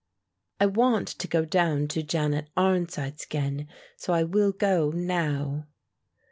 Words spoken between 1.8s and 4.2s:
to Janet Arnside's again, so